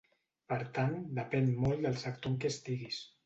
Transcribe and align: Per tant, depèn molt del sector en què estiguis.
Per 0.51 0.57
tant, 0.77 0.95
depèn 1.19 1.51
molt 1.65 1.85
del 1.87 1.99
sector 2.05 2.33
en 2.33 2.39
què 2.45 2.51
estiguis. 2.57 3.03